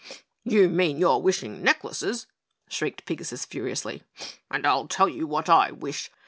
"You 0.43 0.67
mean 0.67 0.97
your 0.97 1.21
wishing 1.21 1.61
necklaces!" 1.61 2.25
shrieked 2.67 3.05
Pigasus 3.05 3.45
furiously, 3.45 4.01
"and 4.49 4.65
I'll 4.65 4.87
tell 4.87 5.07
you 5.07 5.27
what 5.27 5.47
I 5.47 5.69
wish. 5.69 6.09